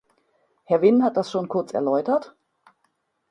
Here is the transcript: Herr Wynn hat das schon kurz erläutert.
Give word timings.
Herr 0.63 0.81
Wynn 0.81 1.03
hat 1.03 1.15
das 1.15 1.29
schon 1.29 1.47
kurz 1.47 1.75
erläutert. 1.75 2.35